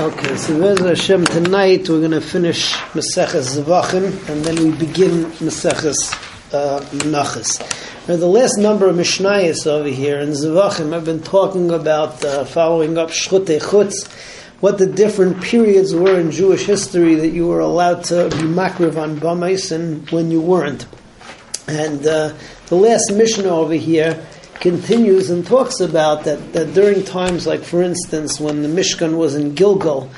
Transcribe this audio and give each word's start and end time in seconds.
Okay, 0.00 0.36
so 0.36 0.58
Bez 0.58 0.80
Hashem, 0.80 1.24
tonight 1.24 1.88
we're 1.88 2.00
going 2.00 2.10
to 2.10 2.20
finish 2.20 2.72
Maseches 2.94 3.56
Zavachim, 3.56 4.28
and 4.28 4.44
then 4.44 4.56
we 4.56 4.76
begin 4.76 5.26
Maseches 5.38 6.12
uh. 6.52 6.80
Now, 8.08 8.16
the 8.16 8.26
last 8.26 8.58
number 8.58 8.88
of 8.88 8.96
Mishnayos 8.96 9.68
over 9.68 9.88
here 9.88 10.18
in 10.18 10.30
Zavachim, 10.30 10.92
I've 10.92 11.04
been 11.04 11.22
talking 11.22 11.70
about 11.70 12.24
uh, 12.24 12.44
following 12.44 12.98
up 12.98 13.10
Shchutei 13.10 13.60
Chutz, 13.60 14.10
what 14.60 14.78
the 14.78 14.86
different 14.86 15.40
periods 15.40 15.94
were 15.94 16.18
in 16.18 16.32
Jewish 16.32 16.66
history 16.66 17.14
that 17.14 17.28
you 17.28 17.46
were 17.46 17.60
allowed 17.60 18.02
to 18.06 18.30
be 18.30 18.48
makriv 18.48 18.96
on 18.96 19.18
Bamais 19.18 19.70
and 19.70 20.10
when 20.10 20.32
you 20.32 20.40
weren't. 20.40 20.86
And 21.68 22.04
uh, 22.04 22.34
the 22.66 22.74
last 22.74 23.12
Mishnah 23.12 23.48
over 23.48 23.74
here 23.74 24.26
continues 24.60 25.30
and 25.30 25.46
talks 25.46 25.80
about 25.80 26.24
that, 26.24 26.52
that 26.52 26.74
during 26.74 27.04
times 27.04 27.46
like, 27.46 27.62
for 27.62 27.82
instance, 27.82 28.40
when 28.40 28.62
the 28.62 28.68
Mishkan 28.68 29.16
was 29.16 29.34
in 29.34 29.54
Gilgal, 29.54 30.10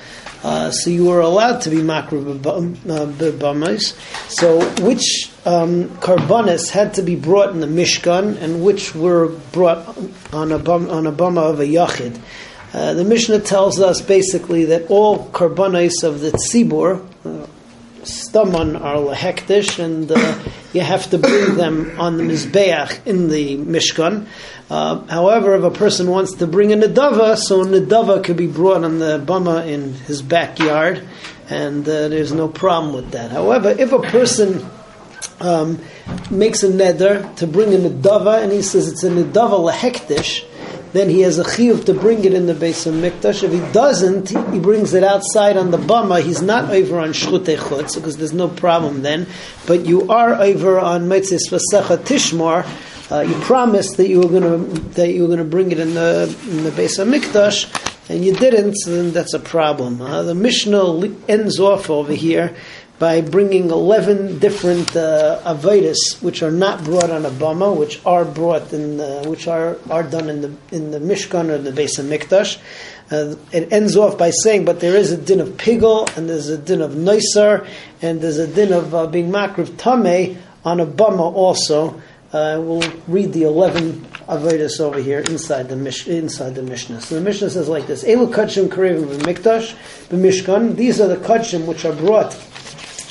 uh, 0.43 0.71
so 0.71 0.90
you 0.90 1.07
were 1.07 1.21
allowed 1.21 1.61
to 1.62 1.71
be 1.71 1.79
makriv 1.79 2.39
b'bamais. 2.39 3.96
So 4.31 4.61
which 4.85 5.32
um, 5.45 5.89
karbanis 5.99 6.71
had 6.71 6.95
to 6.95 7.03
be 7.03 7.17
brought 7.17 7.50
in 7.50 7.61
the 7.61 7.67
Mishkan 7.67 8.40
and 8.40 8.62
which 8.62 8.95
were 8.95 9.29
brought 9.53 9.96
on 10.32 10.53
a, 10.53 10.59
on 10.59 11.07
a 11.07 11.12
bama 11.12 11.50
of 11.50 11.59
a 11.59 11.64
yachid. 11.64 12.21
Uh, 12.73 12.93
the 12.95 13.04
Mishnah 13.04 13.40
tells 13.40 13.81
us 13.81 14.00
basically 14.00 14.67
that 14.67 14.90
all 14.90 15.29
karbanis 15.31 16.04
of 16.04 16.21
the 16.21 16.31
tzibur, 16.31 17.00
uh, 17.25 17.36
staman 18.07 18.81
are 18.81 18.96
lehektish, 18.96 19.79
and 19.79 20.11
uh, 20.11 20.39
you 20.73 20.81
have 20.81 21.11
to 21.11 21.19
bring 21.19 21.57
them 21.57 21.99
on 22.01 22.17
the 22.17 22.23
mizbeach 22.23 23.07
in 23.07 23.29
the 23.29 23.57
mishkan. 23.59 24.27
Uh, 24.71 25.05
however, 25.07 25.55
if 25.57 25.63
a 25.63 25.71
person 25.71 26.11
wants 26.11 26.35
to 26.35 26.46
bring 26.46 26.73
a 26.73 26.77
nedava, 26.77 27.37
so 27.37 27.63
a 27.63 27.65
nedava 27.65 28.23
could 28.23 28.37
be 28.37 28.46
brought 28.46 28.85
on 28.85 28.99
the 28.99 29.19
bama 29.19 29.67
in 29.67 29.95
his 29.95 30.23
backyard, 30.23 31.07
and 31.49 31.89
uh, 31.89 32.09
there's 32.09 32.33
no 32.33 32.48
problem 32.48 32.95
with 32.95 33.11
that. 33.13 33.31
However, 33.31 33.71
if 33.71 33.93
a 33.93 34.01
person 34.01 34.65
um, 35.41 35.81
makes 36.31 36.63
a 36.63 36.69
neder 36.69 37.35
to 37.37 37.47
bring 37.47 37.75
a 37.75 37.79
nedava, 37.79 38.43
and 38.43 38.53
he 38.53 38.63
says 38.63 38.89
it's 38.89 39.05
a 39.05 39.11
nedava 39.11 39.73
lehektish, 39.73 40.45
then 40.97 41.08
he 41.11 41.20
has 41.20 41.39
a 41.39 41.44
chiyuv 41.44 41.84
to 41.86 41.94
bring 41.94 42.25
it 42.25 42.33
in 42.33 42.47
the 42.47 42.55
Beis 42.55 42.91
HaMikdash. 42.91 43.42
If 43.42 43.52
he 43.52 43.72
doesn't, 43.72 44.30
he 44.52 44.58
brings 44.58 44.94
it 44.94 45.05
outside 45.05 45.56
on 45.56 45.70
the 45.70 45.78
bama. 45.78 46.22
He's 46.22 46.42
not 46.42 46.70
over 46.70 46.98
on 46.98 47.11
shchutei 47.11 47.56
chutz 47.56 47.97
because 47.97 48.16
there's 48.16 48.33
no 48.33 48.48
problem 48.48 49.02
then. 49.02 49.27
But 49.67 49.86
you 49.86 50.08
are 50.11 50.34
over 50.34 50.78
on 50.80 51.08
mitzvah 51.08 51.36
vasecha 51.36 51.98
tishmar. 51.98 52.67
Uh, 53.11 53.20
you 53.20 53.34
promised 53.42 53.98
that 53.98 54.08
you 54.08 54.20
were 54.20 54.28
going 54.28 54.42
to 54.42 54.80
that 54.94 55.12
you 55.12 55.22
were 55.22 55.28
going 55.28 55.39
to 55.39 55.44
bring 55.44 55.70
it 55.70 55.78
in 55.78 55.94
the 55.94 56.34
in 56.50 56.64
the 56.64 56.70
Beis 56.70 56.98
HaMikdash, 56.98 58.11
and 58.11 58.24
you 58.24 58.34
didn't. 58.34 58.74
So 58.77 58.91
then 58.91 59.12
that's 59.12 59.34
a 59.34 59.39
problem. 59.39 60.00
Uh, 60.00 60.22
the 60.22 60.34
Mishnah 60.34 61.14
ends 61.28 61.61
off 61.61 61.91
over 61.91 62.14
here 62.14 62.56
by 62.98 63.20
bringing 63.20 63.70
11 63.70 64.39
different 64.39 64.97
uh, 64.97 65.55
which 66.20 66.42
are 66.42 66.50
not 66.50 66.83
brought 66.84 67.11
on 67.11 67.27
a 67.27 67.30
bama, 67.30 67.77
which 67.77 68.00
are 68.06 68.25
brought 68.25 68.72
in, 68.72 68.97
the, 68.97 69.25
which 69.27 69.47
are, 69.47 69.77
are 69.91 70.02
done 70.02 70.30
in 70.30 70.41
the 70.41 70.52
in 70.70 70.91
the 70.91 70.98
Mishkan 70.98 71.50
or 71.50 71.58
the 71.58 71.72
Beis 71.72 71.98
HaMikdash. 71.98 72.58
Uh, 73.11 73.36
it 73.52 73.72
ends 73.72 73.97
off 73.97 74.19
by 74.19 74.30
saying, 74.30 74.64
but 74.64 74.80
there 74.80 74.97
is 74.97 75.12
a 75.12 75.17
din 75.17 75.41
of 75.41 75.56
pigel, 75.56 76.08
and 76.17 76.28
there's 76.28 76.48
a 76.48 76.58
din 76.58 76.80
of 76.80 76.92
noisar, 76.92 77.69
and 78.00 78.20
there's 78.20 78.39
a 78.39 78.47
din 78.47 78.72
of 78.72 78.94
uh, 78.94 79.06
being 79.06 79.30
makriv 79.30 79.67
tameh 79.77 80.36
on 80.64 80.80
a 80.80 80.86
bama 80.86 81.20
also. 81.20 82.00
Uh, 82.33 82.61
we'll 82.61 82.83
read 83.06 83.33
the 83.33 83.44
11 83.44 84.05
avodas 84.28 84.80
over 84.80 84.98
here 84.98 85.20
inside 85.20 85.69
the 85.69 85.77
mish, 85.77 86.08
inside 86.08 86.55
the 86.55 86.62
Mishnah. 86.62 87.00
So 87.00 87.14
the 87.14 87.20
Mishnah 87.20 87.50
says 87.50 87.69
like 87.69 87.86
this: 87.86 88.05
Elu 88.05 88.33
kachim 88.33 88.69
karevim 88.69 89.06
b'mikdash 89.06 89.77
b'mishkan. 90.08 90.77
These 90.77 91.00
are 91.00 91.08
the 91.08 91.17
kachim 91.17 91.67
which 91.67 91.84
are 91.84 91.92
brought 91.94 92.33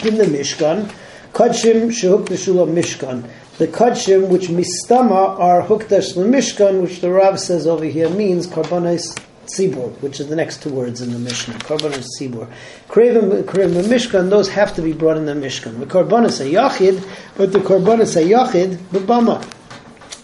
in 0.04 0.18
the 0.18 0.26
Mishkan, 0.26 0.92
Kachim 1.34 1.88
Shehuk 1.88 2.28
Mishkan. 2.28 3.30
The 3.58 3.68
Kachim 3.68 4.28
which 4.28 4.48
Mistama 4.48 5.40
are 5.40 5.64
Hukdash 5.64 6.16
Mishkan, 6.16 6.82
which 6.82 7.02
the 7.02 7.12
Rav 7.12 7.40
says 7.40 7.68
over 7.68 7.86
here 7.86 8.10
means 8.10 8.48
Karbanis 8.48 9.18
Tzibur, 9.46 9.92
which 10.02 10.20
is 10.20 10.28
the 10.28 10.36
next 10.36 10.64
two 10.64 10.72
words 10.72 11.02
in 11.02 11.14
the 11.14 11.20
Mishnah. 11.20 11.54
Karbanis 11.56 12.06
Tzibur. 12.20 12.52
Krevim 12.90 13.44
Krevim 13.44 13.84
Mishkan, 13.84 14.30
those 14.30 14.50
have 14.50 14.76
to 14.76 14.82
be 14.82 14.92
brought 14.92 15.18
in 15.18 15.26
the 15.26 15.34
Mishkan. 15.34 15.80
The 15.80 15.86
Karbanis 15.86 16.44
Yachid, 16.52 17.08
but 17.38 17.54
the 17.54 17.60
Karbanis 17.60 18.22
Yachid, 18.22 18.80
the. 18.92 19.56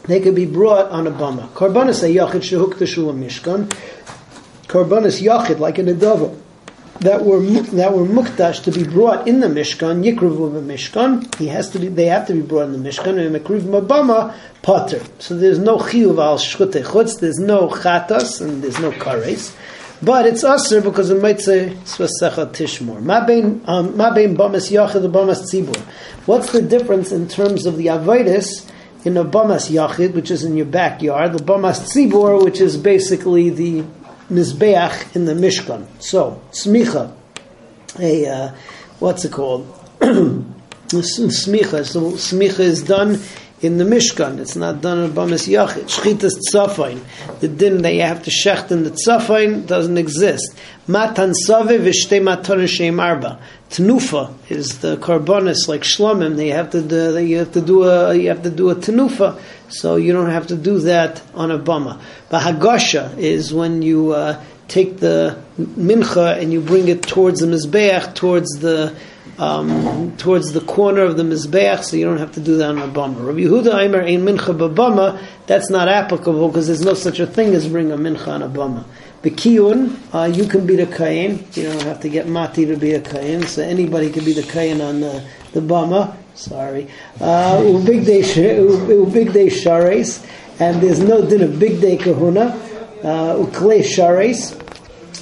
They 0.08 0.20
could 0.20 0.36
be 0.36 0.48
brought 0.48 0.90
on 0.90 1.08
a 1.08 1.12
Bama. 1.12 1.48
Karbanis 1.50 2.04
Yachid 2.04 2.42
Shehuk 2.42 2.74
Shula 2.74 3.14
Mishkan. 3.14 3.70
Karbanis 4.68 5.22
Yachid, 5.22 5.60
like 5.60 5.78
in 5.78 5.88
a 5.88 5.94
Dava 5.94 6.41
that 7.02 7.26
were 7.26 7.42
that 7.42 7.94
were 7.94 8.06
mukdash 8.06 8.64
to 8.64 8.72
be 8.72 8.84
brought 8.84 9.28
in 9.28 9.40
the 9.40 9.48
mishkan, 9.48 10.04
yikruvu 10.06 10.62
mishkan. 10.62 11.36
He 11.36 11.48
has 11.48 11.70
to 11.72 11.80
be. 11.80 11.88
They 11.88 12.06
have 12.06 12.28
to 12.28 12.34
be 12.34 12.42
brought 12.42 12.66
in 12.66 12.84
the 12.84 12.90
mishkan. 12.90 13.20
And 13.20 13.36
mekriv 13.36 13.62
mabama 13.62 14.36
potter. 14.62 15.02
So 15.18 15.36
there's 15.36 15.58
no 15.58 15.78
chiyuv 15.78 16.24
al 16.24 16.38
shchute 16.38 16.84
chutz. 16.84 17.20
There's 17.20 17.40
no 17.40 17.70
chatas 17.70 18.40
and 18.42 18.64
there's 18.64 18.80
no 18.80 18.92
kares. 18.92 19.56
But 20.04 20.28
it's 20.28 20.44
usher 20.44 20.82
because 20.82 21.10
it 21.10 21.22
might 21.22 21.42
say 21.42 21.76
svasecha 21.86 22.52
tishmor. 22.52 23.02
Ma 23.02 23.26
bein 23.26 23.62
um, 23.66 23.94
bamas 23.94 24.72
yachid 24.72 25.12
bamas 25.12 25.52
tzibur. 25.52 25.78
What's 26.28 26.52
the 26.52 26.62
difference 26.62 27.12
in 27.12 27.28
terms 27.28 27.66
of 27.66 27.78
the 27.78 27.88
avodas? 27.88 28.68
In 29.04 29.18
a 29.18 29.26
bamas 29.26 29.72
yachid, 29.72 30.14
which 30.14 30.30
is 30.30 30.44
in 30.44 30.56
your 30.56 30.68
backyard, 30.68 31.34
the 31.34 31.44
bamas 31.44 31.80
tzibur, 31.82 32.44
which 32.44 32.62
is 32.62 32.78
basically 32.78 33.50
the 33.50 33.84
mizbeach 34.32 35.16
in 35.16 35.26
the 35.26 35.34
Mishkan. 35.34 35.86
So 36.00 36.42
smicha, 36.52 37.14
a 38.00 38.28
uh, 38.28 38.56
what's 39.00 39.26
it 39.26 39.32
called? 39.32 39.68
smicha. 40.00 41.86
So 41.86 42.12
smicha 42.14 42.60
is 42.60 42.84
done 42.84 43.20
in 43.62 43.78
the 43.78 43.84
Mishkan. 43.84 44.40
It's 44.40 44.56
not 44.56 44.82
done 44.82 45.00
in 45.00 45.12
Bamas 45.12 45.48
Yachid. 45.48 45.86
Shchitas 45.86 46.40
Tzafain. 46.52 47.00
The 47.40 47.48
din 47.48 47.82
that 47.84 47.94
you 47.94 48.02
have 48.02 48.24
to 48.24 48.32
shecht 48.32 48.72
in 48.72 48.84
the 48.84 48.92
Tzafain 48.92 49.68
doesn't 49.68 49.98
exist. 49.98 50.56
Matan 50.88 51.34
Save 51.34 51.80
v'shtei 51.80 52.22
matan 52.22 52.66
shem 52.66 53.00
arba. 53.00 53.40
Tenufa 53.70 54.34
is 54.50 54.80
the 54.80 54.98
karbonis 54.98 55.68
like 55.68 55.82
shlomim. 55.82 56.36
They 56.36 56.50
have 56.50 56.72
to 56.72 56.82
do, 56.82 57.24
you 57.24 57.38
have 57.38 57.52
to 57.54 57.62
do 57.62 57.84
a 57.84 58.16
you 58.16 58.30
have 58.30 58.44
to 58.44 58.50
do 58.50 58.72
a 58.72 58.76
tenufa, 58.76 59.40
so 59.70 59.96
you 59.96 60.12
don't 60.12 60.32
have 60.32 60.48
to 60.48 60.58
do 60.58 60.80
that 60.80 61.22
on 61.36 61.52
a 61.52 61.60
bama. 61.60 62.02
But 62.30 62.42
hagasha 62.42 63.18
is 63.18 63.54
when 63.54 63.84
you 63.84 64.12
uh, 64.12 64.44
take 64.68 64.98
the 64.98 65.42
mincha 65.60 66.42
and 66.42 66.52
you 66.52 66.62
bring 66.62 66.88
it 66.88 67.04
towards 67.04 67.42
the 67.42 67.48
mizbeach, 67.48 68.16
towards 68.16 68.50
the 68.60 68.96
um, 69.42 70.16
towards 70.18 70.54
the 70.54 70.62
corner 70.62 71.02
of 71.02 71.18
the 71.18 71.24
mizbeach, 71.24 71.84
so 71.84 71.98
you 71.98 72.06
don't 72.06 72.20
have 72.20 72.32
to 72.34 72.40
do 72.40 72.58
that 72.58 72.70
on 72.70 72.78
a 72.78 72.88
bama. 72.88 73.26
Rabbi 73.26 73.40
Yehuda 73.40 73.74
Aimer 73.74 74.02
ein 74.02 74.22
mincha 74.22 74.56
b'bama. 74.56 75.20
That's 75.48 75.72
not 75.72 75.88
applicable 75.88 76.48
because 76.50 76.68
there's 76.68 76.86
no 76.86 76.94
such 76.94 77.20
a 77.20 77.26
thing 77.26 77.56
as 77.56 77.68
bring 77.68 77.92
a 77.92 77.98
mincha 77.98 78.28
on 78.28 78.44
a 78.44 78.48
bama. 78.48 78.86
Bekiyun, 79.24 79.98
uh, 80.14 80.26
you 80.26 80.46
can 80.46 80.68
be 80.68 80.76
the 80.76 80.86
kain. 80.86 81.44
You 81.54 81.64
don't 81.64 81.82
have 81.82 82.00
to 82.02 82.10
get 82.10 82.28
mati 82.28 82.68
to 82.68 82.76
be 82.78 82.94
a 82.94 83.02
kain. 83.02 83.48
So 83.48 83.64
anybody 83.64 84.12
can 84.12 84.24
be 84.24 84.34
the 84.34 84.44
kain 84.44 84.80
on 84.80 85.00
the, 85.00 85.28
the 85.54 85.60
bama. 85.60 86.16
Sorry. 86.36 86.88
Uh, 87.20 87.62
bigdei 87.82 88.24
shares, 89.52 90.24
and 90.60 90.82
there's 90.82 91.00
no 91.00 91.28
din 91.28 91.42
of 91.42 91.50
bigdei 91.52 92.00
kahuna. 92.00 92.56
Ukle 93.02 93.84
shares. 93.84 94.61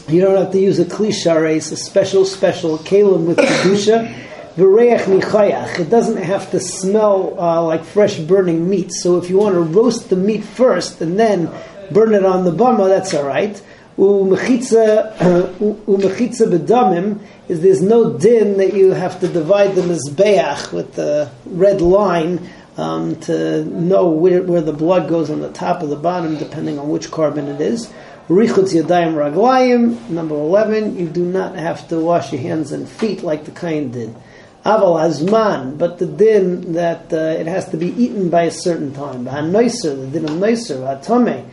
You 0.09 0.21
don't 0.21 0.37
have 0.37 0.51
to 0.53 0.59
use 0.59 0.79
a 0.79 0.85
kli 0.85 1.13
shares, 1.13 1.71
a 1.71 1.77
special 1.77 2.25
special 2.25 2.79
kalim 2.79 3.25
with 3.25 3.37
kedusha. 3.37 4.27
V'reach 4.55 5.03
nichayach. 5.03 5.79
It 5.79 5.89
doesn't 5.89 6.17
have 6.17 6.51
to 6.51 6.59
smell 6.59 7.39
uh, 7.39 7.61
like 7.61 7.83
fresh 7.83 8.17
burning 8.17 8.69
meat. 8.69 8.91
So 8.91 9.17
if 9.17 9.29
you 9.29 9.37
want 9.37 9.55
to 9.55 9.61
roast 9.61 10.09
the 10.09 10.15
meat 10.15 10.43
first 10.43 11.01
and 11.01 11.19
then 11.19 11.51
burn 11.91 12.13
it 12.13 12.25
on 12.25 12.43
the 12.43 12.51
bama, 12.51 12.89
that's 12.89 13.13
all 13.13 13.23
right. 13.23 13.61
Umechitza 13.97 15.15
bedamim 15.17 17.19
is 17.47 17.61
there's 17.61 17.81
no 17.81 18.17
din 18.17 18.57
that 18.57 18.73
you 18.73 18.91
have 18.91 19.19
to 19.19 19.27
divide 19.27 19.75
the 19.75 19.81
mizbeach 19.81 20.71
with 20.71 20.95
the 20.95 21.29
red 21.45 21.81
line 21.81 22.49
um, 22.77 23.19
to 23.21 23.65
know 23.65 24.09
where, 24.09 24.41
where 24.41 24.61
the 24.61 24.73
blood 24.73 25.09
goes 25.09 25.29
on 25.29 25.41
the 25.41 25.51
top 25.51 25.83
of 25.83 25.89
the 25.89 25.97
bottom, 25.97 26.37
depending 26.37 26.79
on 26.79 26.89
which 26.89 27.11
korban 27.11 27.53
it 27.53 27.59
is. 27.59 27.91
Richutz 28.29 28.75
yadayim 28.79 29.15
raglayim, 29.15 30.07
number 30.11 30.35
11, 30.35 30.99
you 30.99 31.09
do 31.09 31.25
not 31.25 31.55
have 31.55 31.87
to 31.87 31.99
wash 31.99 32.31
your 32.31 32.39
hands 32.39 32.71
and 32.71 32.87
feet 32.87 33.23
like 33.23 33.45
the 33.45 33.51
kain 33.51 33.89
did. 33.89 34.15
Aval 34.63 35.01
azman, 35.01 35.79
but 35.79 35.97
the 35.97 36.05
din 36.05 36.73
that 36.73 37.11
uh, 37.11 37.39
it 37.39 37.47
has 37.47 37.67
to 37.69 37.77
be 37.77 37.87
eaten 37.87 38.29
by 38.29 38.43
a 38.43 38.51
certain 38.51 38.93
time. 38.93 39.25
Ha'noiser, 39.25 39.99
the 39.99 40.19
din 40.19 40.25
of 40.25 40.35
noiser, 40.37 40.85
ha'tomeh. 40.85 41.43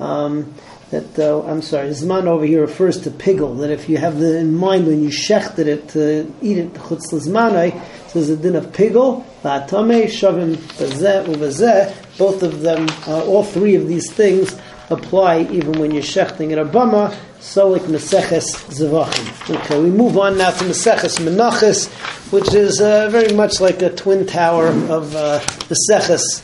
Um, 0.00 0.54
that 0.88 1.18
uh, 1.18 1.42
I'm 1.42 1.60
sorry, 1.60 1.90
Zman 1.90 2.24
over 2.24 2.46
here 2.46 2.62
refers 2.62 3.02
to 3.02 3.10
pigel. 3.10 3.58
That 3.58 3.70
if 3.70 3.90
you 3.90 3.98
have 3.98 4.22
in 4.22 4.54
mind 4.54 4.86
when 4.86 5.02
you 5.02 5.10
shechted 5.10 5.66
it 5.66 5.90
to 5.90 6.32
eat 6.40 6.56
it 6.56 6.72
chutz 6.72 7.12
lezmanai, 7.12 7.72
so 8.08 8.20
there's 8.20 8.30
a 8.30 8.38
din 8.38 8.56
of 8.56 8.72
pigel, 8.72 9.22
va'atame, 9.42 10.04
shavim 10.04 10.56
bazeh 10.56 11.26
uvazeh. 11.26 11.94
Both 12.16 12.42
of 12.42 12.60
them, 12.60 12.88
uh, 13.06 13.22
all 13.26 13.44
three 13.44 13.74
of 13.74 13.86
these 13.86 14.10
things 14.10 14.58
apply 14.90 15.40
even 15.50 15.72
when 15.80 15.90
you're 15.90 16.02
shechting 16.02 16.52
at 16.52 16.58
a 16.58 16.64
bama, 16.64 17.14
meseches 17.40 18.54
zevachim. 18.70 19.56
Okay, 19.56 19.80
we 19.82 19.90
move 19.90 20.16
on 20.18 20.38
now 20.38 20.50
to 20.50 20.64
meseches 20.64 21.18
menachis, 21.18 21.90
which 22.32 22.54
is 22.54 22.80
uh, 22.80 23.08
very 23.10 23.34
much 23.34 23.60
like 23.60 23.82
a 23.82 23.90
twin 23.94 24.26
tower 24.26 24.68
of 24.68 25.14
uh, 25.16 25.40
meseches 25.68 26.42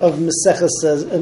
of 0.00 0.14
meseches 0.18 0.70
uh, 0.84 1.18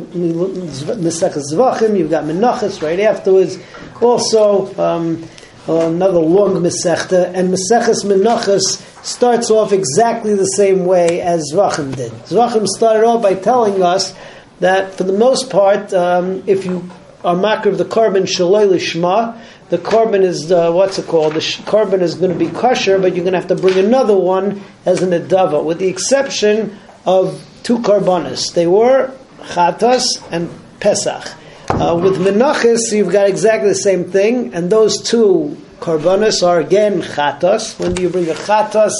meseches. 0.97 1.99
You've 1.99 2.11
got 2.11 2.25
menachis 2.25 2.83
right 2.83 3.01
afterwards. 3.01 3.59
Also. 4.01 4.75
Um, 4.79 5.29
another 5.69 6.21
long 6.21 6.55
Masechta, 6.63 7.33
and 7.35 7.53
Maseches 7.53 8.05
Menachas 8.05 8.81
starts 9.05 9.51
off 9.51 9.73
exactly 9.73 10.35
the 10.35 10.45
same 10.45 10.85
way 10.85 11.21
as 11.21 11.51
Zvachim 11.53 11.95
did. 11.97 12.13
Zvachim 12.13 12.67
started 12.67 13.05
off 13.05 13.23
by 13.23 13.35
telling 13.35 13.83
us 13.83 14.15
that 14.61 14.95
for 14.95 15.05
the 15.05 15.13
most 15.13 15.51
part, 15.51 15.93
um, 15.93 16.43
if 16.47 16.65
you 16.65 16.89
are 17.25 17.37
makar 17.37 17.71
of 17.71 17.79
the 17.79 17.85
korban 17.85 18.23
shaloi 18.23 18.69
lishma, 18.69 19.39
the 19.69 19.79
korban 19.79 20.23
is 20.23 20.53
uh, 20.53 20.71
what's 20.71 20.99
it 20.99 21.07
called? 21.07 21.35
The 21.35 21.41
korban 21.41 22.01
is 22.01 22.15
going 22.15 22.33
to 22.33 22.39
be 22.39 22.49
kosher, 22.49 22.99
but 22.99 23.15
you're 23.15 23.25
going 23.25 23.33
to 23.33 23.41
have 23.41 23.49
to 23.49 23.57
bring 23.57 23.79
another 23.79 24.17
one 24.17 24.63
as 24.85 25.03
an 25.03 25.11
adava, 25.11 25.65
with 25.65 25.79
the 25.79 25.89
exception 25.89 26.79
of 27.05 27.45
two 27.65 27.79
korbanos. 27.79 28.55
They 28.55 28.67
were 28.67 29.13
chatas 29.41 30.05
and 30.31 30.49
pesach. 30.79 31.35
Uh, 31.69 31.99
with 32.01 32.19
menachis, 32.19 32.93
you've 32.93 33.11
got 33.11 33.29
exactly 33.29 33.69
the 33.69 33.75
same 33.75 34.05
thing, 34.05 34.55
and 34.55 34.71
those 34.71 35.03
two 35.03 35.57
korbanos 35.81 36.47
are 36.47 36.61
again 36.61 37.03
chatas. 37.03 37.79
When 37.81 37.93
do 37.95 38.03
you 38.03 38.09
bring 38.09 38.31
a 38.31 38.35
chatas 38.35 38.93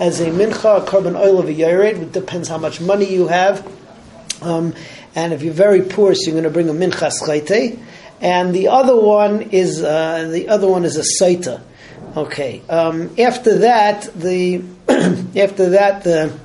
as 0.00 0.20
a 0.20 0.30
mincha, 0.30 0.82
a 0.82 0.86
korban 0.86 1.20
oil 1.20 1.38
of 1.38 1.48
a 1.48 1.52
yared? 1.52 2.00
It 2.00 2.12
depends 2.12 2.48
how 2.48 2.58
much 2.58 2.80
money 2.80 3.12
you 3.12 3.28
have. 3.28 3.66
Um, 4.40 4.74
and 5.14 5.32
if 5.32 5.42
you're 5.42 5.54
very 5.54 5.82
poor, 5.82 6.14
so 6.14 6.22
you're 6.24 6.32
going 6.32 6.44
to 6.44 6.50
bring 6.50 6.68
a 6.68 6.72
minchas 6.72 7.22
chayte. 7.22 7.78
And 8.20 8.54
the 8.54 8.68
other 8.68 8.98
one 8.98 9.42
is 9.42 9.82
uh, 9.82 10.28
the 10.30 10.48
other 10.48 10.68
one 10.68 10.84
is 10.84 10.96
a 10.96 11.24
saita. 11.24 11.60
Okay. 12.16 12.62
Um, 12.68 13.14
after 13.18 13.58
that, 13.58 14.02
the 14.14 14.64
after 15.36 15.70
that 15.70 16.04
the 16.04 16.38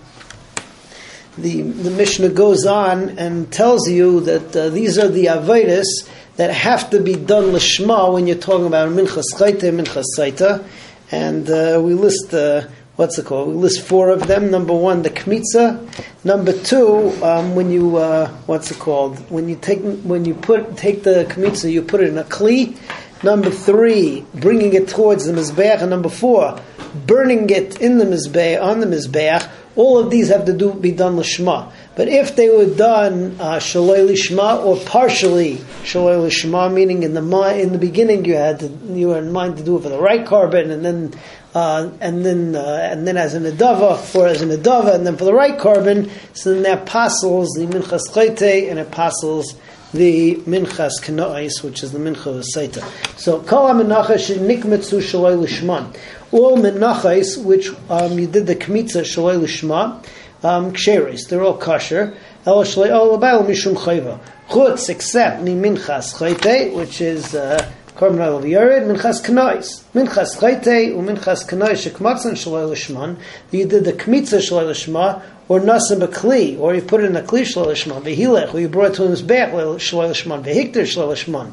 the 1.37 1.61
the 1.61 1.91
Mishnah 1.91 2.29
goes 2.29 2.65
on 2.65 3.17
and 3.17 3.51
tells 3.51 3.89
you 3.89 4.21
that 4.21 4.55
uh, 4.55 4.69
these 4.69 4.97
are 4.97 5.07
the 5.07 5.25
avodas 5.27 5.87
that 6.35 6.51
have 6.51 6.89
to 6.89 6.99
be 6.99 7.15
done 7.15 7.45
lishma 7.45 8.13
when 8.13 8.27
you're 8.27 8.37
talking 8.37 8.67
about 8.67 8.89
minchas 8.89 9.33
chayte, 9.35 9.61
minchas 9.61 10.05
saita, 10.17 10.65
and 11.11 11.49
uh, 11.49 11.79
we 11.81 11.93
list. 11.93 12.33
Uh, 12.33 12.67
what's 12.99 13.17
it 13.17 13.25
called? 13.25 13.47
We 13.47 13.53
list 13.53 13.81
four 13.87 14.09
of 14.09 14.27
them. 14.27 14.51
Number 14.51 14.73
one, 14.73 15.03
the 15.03 15.09
kmitza. 15.09 15.79
Number 16.25 16.51
two, 16.51 17.17
um, 17.23 17.55
when 17.55 17.71
you 17.71 17.95
uh, 17.95 18.27
what's 18.45 18.71
it 18.71 18.79
called? 18.79 19.17
When 19.31 19.47
you 19.47 19.55
take 19.55 19.79
when 20.03 20.25
you 20.25 20.35
put 20.35 20.75
take 20.75 21.03
the 21.03 21.25
kmitza, 21.29 21.71
you 21.71 21.81
put 21.81 22.01
it 22.01 22.09
in 22.09 22.17
a 22.17 22.25
kli. 22.25 22.77
Number 23.23 23.51
three, 23.51 24.25
bringing 24.35 24.73
it 24.73 24.89
towards 24.89 25.25
the 25.25 25.33
mizbeach, 25.33 25.79
and 25.79 25.89
number 25.89 26.09
four, 26.09 26.59
burning 27.07 27.49
it 27.49 27.81
in 27.81 27.99
the 27.99 28.05
mizbeach 28.05 28.61
on 28.61 28.81
the 28.81 28.85
mizbeach. 28.85 29.49
All 29.77 29.97
of 29.97 30.09
these 30.11 30.27
have 30.27 30.43
to 30.45 30.53
do 30.53 30.73
be 30.73 30.91
done 30.91 31.15
lishma. 31.15 31.71
But 31.99 32.07
if 32.07 32.37
they 32.37 32.47
were 32.47 32.73
done 32.73 33.35
uh, 33.41 33.57
lishma 33.57 34.63
or 34.63 34.77
partially 34.85 35.55
shaloi 35.83 36.29
lishma, 36.29 36.73
meaning 36.73 37.03
in 37.03 37.13
the 37.13 37.59
in 37.59 37.73
the 37.73 37.77
beginning 37.77 38.23
you 38.23 38.37
had 38.37 38.61
to, 38.61 38.67
you 38.93 39.09
were 39.09 39.17
in 39.17 39.33
mind 39.33 39.57
to 39.57 39.63
do 39.63 39.75
it 39.75 39.83
for 39.83 39.89
the 39.89 39.99
right 39.99 40.25
korban, 40.25 40.71
and 40.71 40.85
then 40.85 41.13
uh, 41.53 41.89
and 41.99 42.25
then 42.25 42.55
uh, 42.55 42.87
and 42.89 43.05
then 43.05 43.17
as 43.17 43.33
an 43.33 43.43
adava 43.43 44.15
or 44.15 44.27
as 44.27 44.41
an 44.41 44.47
adava, 44.47 44.95
and 44.95 45.05
then 45.05 45.17
for 45.17 45.25
the 45.25 45.33
right 45.33 45.59
korban, 45.59 46.09
so 46.31 46.53
then 46.53 46.63
that 46.63 46.83
apostles 46.83 47.49
the 47.55 47.65
minchas 47.65 48.07
chayte 48.07 48.71
and 48.71 48.79
apostles 48.79 49.55
the 49.93 50.35
minchas 50.47 51.01
kanais, 51.01 51.61
which 51.63 51.83
is 51.83 51.91
the 51.91 51.99
mincha 51.99 52.27
of 52.27 52.45
saita. 52.55 52.81
So 53.19 53.41
kol 53.41 53.67
amenachas 53.67 54.33
nikmetzu 54.37 55.01
shaloi 55.01 55.45
lishman. 55.45 55.93
All 56.31 56.55
menachas 56.55 57.43
which 57.43 57.71
um, 57.89 58.17
you 58.17 58.27
did 58.27 58.47
the 58.47 58.55
kmitza 58.55 59.01
shaloi 59.01 59.37
lishma, 59.37 60.01
um, 60.43 60.73
ksheris, 60.73 61.27
they're 61.27 61.43
all 61.43 61.57
kosher. 61.57 62.15
El 62.45 62.63
shaloi 62.63 62.93
all 62.93 63.15
about 63.15 63.45
mishum 63.45 63.75
chayva. 63.75 64.19
Chutz 64.49 64.89
except 64.89 65.41
ni 65.41 65.53
minchas 65.53 66.15
chayte, 66.15 66.75
which 66.75 67.01
is. 67.01 67.35
Uh, 67.35 67.71
korban 67.99 68.21
oil 68.21 68.37
of 68.37 68.45
Yered, 68.45 68.87
minchas 68.87 69.21
kanois. 69.21 69.83
Minchas 69.93 70.37
chayte, 70.37 70.87
u 70.87 71.01
minchas 71.01 71.45
kanois, 71.45 71.85
shekmatzan 71.85 72.31
shaloi 72.31 72.69
lishman, 72.71 73.17
you 73.51 73.67
did 73.67 73.83
the 73.83 73.91
kmitza 73.91 74.39
shaloi 74.39 74.69
lishma, 74.69 75.21
or 75.49 75.59
nasim 75.59 75.99
b'kli, 75.99 76.57
or 76.57 76.73
you 76.73 76.81
put 76.81 77.03
it 77.03 77.07
in 77.07 77.17
a 77.17 77.21
kli 77.21 77.41
shaloi 77.41 77.67
lishman, 77.67 78.01
v'hilech, 78.01 78.53
or 78.53 78.61
you 78.61 78.69
brought 78.69 78.91
it 78.91 78.95
to 78.95 79.03
his 79.09 79.21
back 79.21 79.51
shaloi 79.51 80.09
lishman, 80.09 80.41
v'hikter 80.45 80.83
shaloi 80.83 81.11
lishman. 81.11 81.51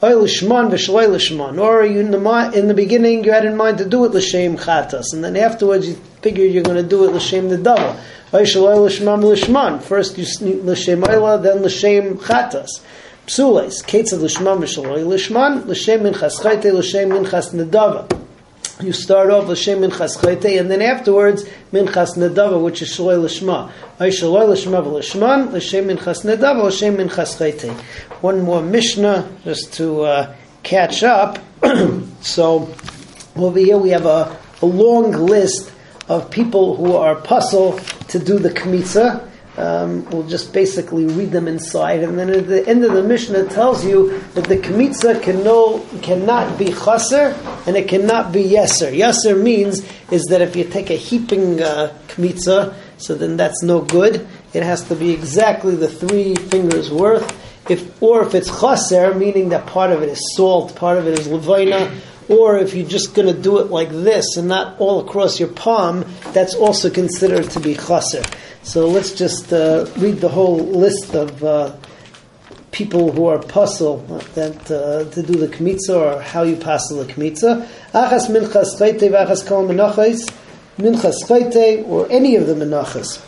Oil 0.00 0.22
lishman 0.22 0.70
v'shaloi 0.70 1.08
lishman. 1.08 1.60
Or 1.60 1.84
you 1.84 1.98
in 1.98 2.12
the, 2.12 2.52
in 2.54 2.68
the 2.68 2.74
beginning 2.74 3.24
you 3.24 3.32
had 3.32 3.44
in 3.44 3.56
mind 3.56 3.78
to 3.78 3.84
do 3.84 4.04
it 4.04 4.12
l'shem 4.12 4.56
chatas, 4.58 5.12
and 5.12 5.24
then 5.24 5.34
afterwards 5.34 5.88
you 5.88 5.94
figured 6.22 6.52
you're 6.52 6.62
going 6.62 6.80
to 6.80 6.88
do 6.88 7.04
it 7.04 7.12
l'shem 7.12 7.48
the 7.48 7.58
double. 7.58 7.98
First 8.30 8.54
you 8.54 8.64
l'shem 8.64 9.06
oila, 11.02 11.42
then 11.42 11.62
l'shem 11.62 12.16
chatas. 12.18 12.80
Psules, 13.26 13.82
Kates 13.82 14.12
of 14.12 14.20
Lishman 14.22 14.58
Vishaloi 14.58 15.04
Lishman, 15.04 15.62
Lishem 15.62 16.00
Minchas 16.00 16.40
Chayte, 16.40 16.72
Lishem 16.72 17.10
Minchas 17.10 17.54
Nedava. 17.54 18.08
You 18.82 18.92
start 18.92 19.30
off 19.30 19.44
Lishem 19.44 19.88
Minchas 19.88 20.16
Chayte, 20.18 20.58
and 20.58 20.70
then 20.70 20.82
afterwards 20.82 21.44
Minchas 21.72 22.16
Nedava, 22.16 22.60
which 22.60 22.82
is 22.82 22.88
Shaloi 22.88 23.22
Lishma. 23.22 23.70
Ay 24.00 24.08
Shaloi 24.08 24.48
Lishma 24.48 24.82
Lishman, 24.84 25.50
Lishem 25.50 25.94
Minchas 25.94 26.24
Nedava, 26.24 26.62
Lishem 26.64 26.96
Minchas 26.96 27.36
Chayte. 27.36 27.72
One 28.20 28.40
more 28.42 28.62
Mishnah, 28.62 29.28
just 29.44 29.74
to 29.74 30.02
uh, 30.02 30.34
catch 30.62 31.02
up. 31.02 31.38
so, 32.20 32.74
over 33.36 33.58
here 33.58 33.78
we 33.78 33.90
have 33.90 34.06
a, 34.06 34.36
a 34.62 34.66
long 34.66 35.12
list 35.12 35.72
of 36.08 36.30
people 36.30 36.74
who 36.74 36.96
are 36.96 37.14
puzzle 37.14 37.78
to 38.10 38.18
do 38.18 38.38
the 38.38 38.50
Kmitza. 38.50 39.26
Um, 39.56 40.08
we'll 40.10 40.28
just 40.28 40.52
basically 40.52 41.06
read 41.06 41.32
them 41.32 41.48
inside, 41.48 42.02
and 42.02 42.18
then 42.18 42.30
at 42.30 42.46
the 42.46 42.66
end 42.68 42.84
of 42.84 42.92
the 42.92 43.02
Mishnah 43.02 43.40
it 43.40 43.50
tells 43.50 43.84
you 43.84 44.20
that 44.34 44.44
the 44.44 44.56
kmitza 44.56 45.20
can 45.20 45.42
no, 45.42 45.84
cannot 46.02 46.56
be 46.56 46.66
chaser 46.66 47.36
and 47.66 47.76
it 47.76 47.88
cannot 47.88 48.32
be 48.32 48.44
yeser. 48.44 48.96
Yeser 48.96 49.40
means 49.42 49.84
is 50.12 50.22
that 50.26 50.40
if 50.40 50.54
you 50.54 50.64
take 50.64 50.88
a 50.88 50.96
heaping 50.96 51.60
uh, 51.60 51.92
kmitza, 52.06 52.74
so 52.96 53.16
then 53.16 53.36
that's 53.36 53.62
no 53.62 53.80
good. 53.80 54.26
It 54.54 54.62
has 54.62 54.84
to 54.84 54.94
be 54.94 55.10
exactly 55.10 55.74
the 55.74 55.88
three 55.88 56.36
fingers 56.36 56.90
worth. 56.90 57.28
If 57.68 58.00
or 58.00 58.22
if 58.22 58.34
it's 58.34 58.48
chaser, 58.60 59.14
meaning 59.14 59.50
that 59.50 59.66
part 59.66 59.90
of 59.90 60.02
it 60.02 60.08
is 60.08 60.36
salt, 60.36 60.74
part 60.76 60.96
of 60.96 61.06
it 61.06 61.18
is 61.18 61.26
levina, 61.26 61.90
or 62.30 62.58
if 62.58 62.74
you're 62.74 62.86
just 62.88 63.12
going 63.12 63.26
to 63.26 63.38
do 63.38 63.58
it 63.58 63.70
like 63.70 63.90
this 63.90 64.36
and 64.36 64.46
not 64.46 64.80
all 64.80 65.00
across 65.00 65.40
your 65.40 65.48
palm, 65.48 66.04
that's 66.32 66.54
also 66.54 66.88
considered 66.88 67.50
to 67.50 67.60
be 67.60 67.74
chaser. 67.74 68.22
So 68.62 68.86
let's 68.86 69.12
just 69.12 69.52
uh, 69.52 69.86
read 69.96 70.18
the 70.18 70.28
whole 70.28 70.58
list 70.58 71.14
of 71.14 71.42
uh, 71.42 71.74
people 72.70 73.10
who 73.10 73.26
are 73.26 73.40
puzzle 73.40 73.96
that 74.34 74.70
uh, 74.70 75.10
to 75.10 75.22
do 75.22 75.34
the 75.34 75.48
kmitza 75.48 75.96
or 75.96 76.22
how 76.22 76.42
you 76.44 76.54
pass 76.54 76.88
the 76.88 77.04
kmitza. 77.04 77.66
Achas 77.92 78.28
minchas 78.28 78.78
chayte 78.78 79.10
v'achas 79.10 79.44
kol 79.44 79.66
menachas, 79.66 80.30
minchas 80.78 81.24
chayte 81.26 81.84
or 81.88 82.06
any 82.12 82.36
of 82.36 82.46
the 82.46 82.54
menachas. 82.54 83.20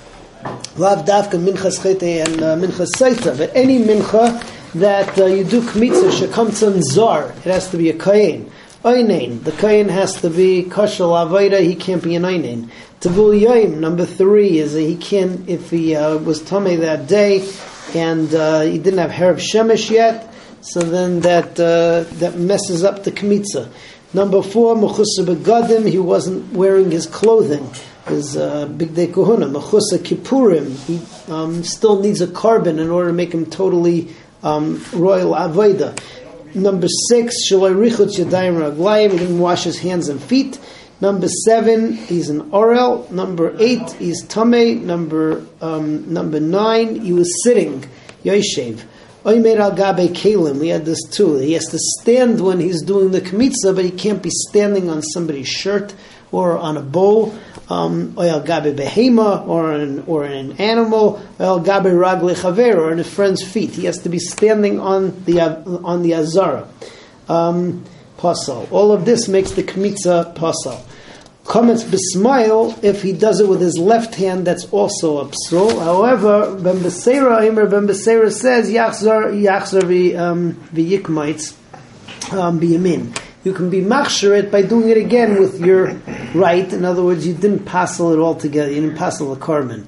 Lav 0.79 1.05
davka 1.05 1.43
minchas 1.43 1.81
chayte 1.81 2.25
and 2.25 2.41
uh, 2.41 2.57
minchas 2.57 2.95
saita, 2.95 3.37
but 3.37 3.51
any 3.57 3.81
mincha 3.81 4.41
that 4.75 5.19
uh, 5.19 5.27
you 5.27 5.43
do 5.43 5.61
kmitza 5.61 6.11
shekamtzon 6.13 6.81
zar, 6.83 7.31
it 7.31 7.51
has 7.51 7.69
to 7.71 7.77
be 7.77 7.91
a 7.91 7.99
kain. 7.99 8.49
Einain, 8.85 9.45
the 9.45 9.53
kain 9.53 9.89
has 9.89 10.21
to 10.23 10.29
be 10.29 10.65
kosher 10.65 11.05
avoida, 11.05 11.61
he 11.61 11.77
can't 11.77 12.03
be 12.03 12.17
an 12.17 12.25
einain. 12.25 12.69
Tavul 13.01 13.41
Yaim, 13.41 13.79
number 13.79 14.05
three, 14.05 14.59
is 14.59 14.73
that 14.73 14.83
he 14.83 14.97
can, 14.97 15.45
if 15.47 15.71
he 15.71 15.95
uh, 15.95 16.17
was 16.19 16.43
tummy 16.43 16.75
that 16.77 17.07
day 17.07 17.49
and 17.95 18.35
uh, 18.35 18.63
he 18.63 18.79
didn't 18.79 18.99
have 18.99 19.13
hair 19.13 19.31
of 19.31 19.39
Shemesh 19.39 19.89
yet, 19.89 20.35
so 20.63 20.81
then 20.81 21.21
that 21.21 21.61
uh, 21.61 22.05
that 22.19 22.37
messes 22.37 22.83
up 22.83 23.05
the 23.05 23.13
Kmitza. 23.13 23.71
Number 24.15 24.43
four, 24.43 24.75
Mechusa 24.75 25.25
Begadim, 25.25 25.89
he 25.89 25.99
wasn't 25.99 26.53
wearing 26.53 26.91
his 26.91 27.07
clothing, 27.07 27.69
his 28.07 28.37
uh, 28.37 28.67
Bigdei 28.67 29.13
Kohuna. 29.13 29.51
Mechusa 29.51 29.99
Kippurim, 29.99 30.77
he 30.87 31.33
um, 31.33 31.63
still 31.63 32.01
needs 32.01 32.21
a 32.21 32.27
korban 32.27 32.79
in 32.79 32.91
order 32.91 33.09
to 33.09 33.15
make 33.15 33.33
him 33.33 33.47
totally 33.47 34.15
um, 34.43 34.85
royal 34.93 35.35
Avoida. 35.35 35.97
Number 36.55 36.89
six, 37.09 37.49
Shalai 37.49 37.75
Richot 37.75 38.17
Yadayim 38.19 38.59
Raglayim, 38.59 39.13
he 39.13 39.19
didn't 39.19 39.39
wash 39.39 39.65
his 39.65 39.79
hands 39.79 40.09
and 40.09 40.23
feet. 40.23 40.59
Number 41.01 41.27
seven, 41.47 41.95
he's 41.95 42.29
an 42.29 42.51
Orel. 42.51 43.11
Number 43.11 43.57
eight, 43.59 43.91
he's 43.93 44.23
Tame. 44.27 44.87
Number 44.87 45.47
um, 45.61 46.13
number 46.13 46.41
nine, 46.41 47.01
he 47.01 47.13
was 47.13 47.43
sitting, 47.43 47.85
Yoshev. 48.23 48.83
Oimer 49.25 49.59
al 49.59 49.73
gabe 49.73 50.15
kalim. 50.15 50.59
We 50.59 50.69
had 50.69 50.85
this 50.85 51.03
too. 51.11 51.37
He 51.37 51.55
has 51.55 51.67
to 51.67 51.79
stand 52.01 52.41
when 52.41 52.61
he's 52.61 52.83
doing 52.83 53.13
the 53.13 53.21
kmitza, 53.21 53.75
but 53.75 53.85
he 53.85 53.91
can't 53.91 54.23
be 54.23 54.31
standing 54.31 54.91
on 54.91 55.01
somebody's 55.01 55.49
shirt 55.49 55.95
or 56.33 56.59
on 56.59 56.77
a 56.77 56.83
bowl. 56.83 57.35
Um, 57.73 58.15
or 58.17 59.73
an 59.73 60.05
or 60.07 60.25
an 60.25 60.53
animal, 60.61 61.23
or 61.39 62.91
on 62.91 62.99
a 63.01 63.05
friend's 63.05 63.43
feet. 63.43 63.71
He 63.71 63.85
has 63.87 63.99
to 64.01 64.09
be 64.09 64.19
standing 64.19 64.79
on 64.79 65.25
the 65.25 65.41
on 65.41 66.03
the 66.03 66.15
azara. 66.15 66.69
Um, 67.29 67.85
pasal. 68.19 68.71
All 68.71 68.93
of 68.93 69.05
this 69.05 69.29
makes 69.29 69.53
the 69.53 69.63
kmitza 69.63 70.35
pasal. 70.35 70.81
Comments 71.45 71.83
bismile 71.83 72.83
if 72.85 73.03
he 73.03 73.13
does 73.13 73.41
it 73.41 73.49
with 73.49 73.61
his 73.61 73.77
left 73.77 74.15
hand. 74.15 74.47
That's 74.47 74.67
also 74.67 75.19
a 75.19 75.25
psul. 75.27 75.77
However, 75.83 76.55
Ben 76.55 76.77
Beseira, 76.77 77.41
Imer 77.41 77.69
Ben 77.69 77.89
Beseira 77.89 78.31
says 78.31 78.71
yachzar 78.71 79.33
yachzar 79.33 79.83
v'yikmites 80.73 81.55
um, 82.33 82.61
biyamin. 82.61 83.19
You 83.45 83.53
can 83.53 83.71
be 83.71 83.81
machsharet 83.81 84.53
by 84.53 84.63
doing 84.63 84.89
it 84.89 84.97
again 84.97 85.41
with 85.41 85.59
your 85.59 85.95
right. 86.33 86.73
In 86.73 86.85
other 86.85 87.03
words, 87.03 87.27
you 87.27 87.35
didn't 87.35 87.65
passel 87.65 88.13
it 88.13 88.19
all 88.19 88.37
together. 88.37 88.71
You 88.71 88.83
didn't 88.83 88.97
passel 88.97 89.35
the 89.35 89.41
korban. 89.41 89.85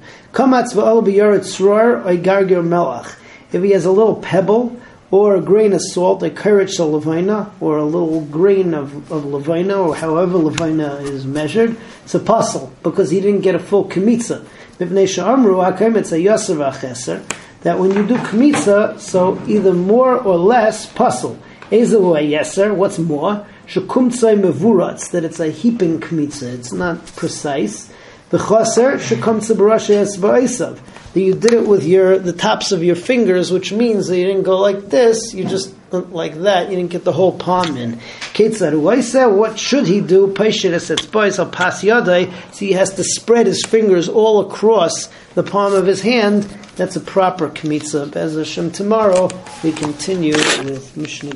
If 3.53 3.63
he 3.63 3.71
has 3.71 3.85
a 3.85 3.91
little 3.91 4.17
pebble 4.17 4.77
or 5.09 5.37
a 5.37 5.41
grain 5.41 5.71
of 5.71 5.81
salt, 5.81 6.21
a 6.23 6.29
karetz 6.29 6.79
levina, 6.79 7.49
or 7.61 7.77
a 7.77 7.85
little 7.85 8.25
grain 8.25 8.73
of, 8.73 9.09
of 9.09 9.23
levina, 9.23 9.75
or 9.75 9.95
however 9.95 10.37
levina 10.37 10.95
is 10.95 11.25
measured, 11.25 11.77
it's 12.03 12.13
a 12.13 12.19
puzzle 12.19 12.73
because 12.83 13.09
he 13.09 13.21
didn't 13.21 13.41
get 13.41 13.55
a 13.55 13.59
full 13.59 13.85
kmitza. 13.85 14.45
That 14.77 14.89
when 17.79 17.93
you 17.93 18.05
do 18.05 18.17
kmitza, 18.17 18.99
so 18.99 19.41
either 19.47 19.73
more 19.73 20.17
or 20.17 20.37
less 20.37 20.85
puzzle. 20.85 21.39
Yeser, 21.69 22.75
what's 22.75 22.99
more? 22.99 23.45
Shekumtzai 23.67 24.41
mevuratz, 24.41 25.11
that 25.11 25.23
it's 25.23 25.39
a 25.39 25.49
heaping 25.49 25.99
kmitza, 25.99 26.53
it's 26.53 26.71
not 26.71 27.05
precise. 27.15 27.91
The 28.29 28.37
chaser, 28.37 28.93
shekumtzai 28.93 29.55
barasha 29.55 30.03
esva'isav 30.03 30.79
that 31.15 31.21
you 31.21 31.33
did 31.33 31.53
it 31.53 31.65
with 31.65 31.85
your 31.85 32.19
the 32.19 32.33
tops 32.33 32.73
of 32.73 32.83
your 32.83 32.97
fingers, 32.97 33.49
which 33.49 33.71
means 33.71 34.07
that 34.07 34.17
you 34.17 34.25
didn't 34.25 34.43
go 34.43 34.59
like 34.59 34.89
this, 34.89 35.33
you 35.33 35.45
just 35.45 35.73
like 35.91 36.35
that, 36.41 36.69
you 36.69 36.75
didn't 36.75 36.91
get 36.91 37.05
the 37.05 37.13
whole 37.13 37.31
palm 37.31 37.77
in. 37.77 37.93
What 37.93 39.57
should 39.57 39.87
he 39.87 40.01
do? 40.01 40.25
I'll 40.27 40.35
pass 40.35 41.83
yadai. 41.83 42.53
So 42.53 42.59
he 42.59 42.73
has 42.73 42.93
to 42.95 43.03
spread 43.05 43.47
his 43.47 43.63
fingers 43.63 44.09
all 44.09 44.41
across 44.41 45.07
the 45.35 45.43
palm 45.43 45.73
of 45.73 45.85
his 45.85 46.01
hand. 46.01 46.43
That's 46.75 46.97
a 46.97 47.01
proper 47.01 47.47
kmitza. 47.47 48.11
Bez 48.11 48.35
Hashem 48.35 48.71
tomorrow 48.71 49.29
we 49.63 49.71
continue 49.71 50.33
with 50.33 50.97
Mishnah. 50.97 51.31